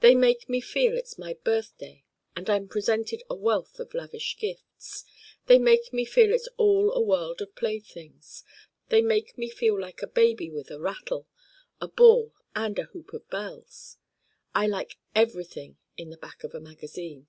[0.00, 2.04] They make me feel it's my birthday
[2.36, 5.06] and I'm presented a wealth of lavish gifts.
[5.46, 8.44] They make me feel it's all a world of playthings.
[8.90, 11.28] They make me feel like a baby with a rattle,
[11.80, 13.96] a ball and a hoop of bells.
[14.54, 17.28] I like everything in the Back of a magazine.